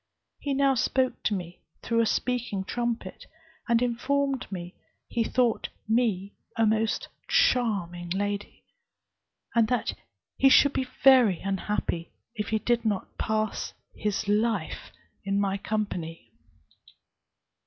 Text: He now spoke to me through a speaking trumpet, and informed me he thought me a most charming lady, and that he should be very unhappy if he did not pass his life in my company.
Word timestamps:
He 0.39 0.55
now 0.55 0.73
spoke 0.73 1.21
to 1.25 1.35
me 1.35 1.59
through 1.83 2.01
a 2.01 2.07
speaking 2.07 2.63
trumpet, 2.63 3.27
and 3.69 3.83
informed 3.83 4.51
me 4.51 4.73
he 5.07 5.23
thought 5.23 5.69
me 5.87 6.33
a 6.57 6.65
most 6.65 7.07
charming 7.27 8.09
lady, 8.09 8.63
and 9.53 9.67
that 9.67 9.93
he 10.37 10.49
should 10.49 10.73
be 10.73 10.87
very 11.03 11.39
unhappy 11.41 12.13
if 12.33 12.47
he 12.49 12.57
did 12.57 12.83
not 12.83 13.15
pass 13.19 13.73
his 13.95 14.27
life 14.27 14.89
in 15.23 15.39
my 15.39 15.55
company. 15.59 16.31